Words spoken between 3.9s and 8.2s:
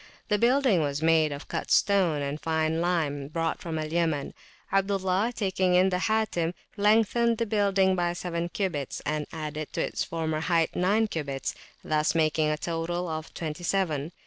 Yaman. Abdullah, taking in the Hatim, lengthened the building by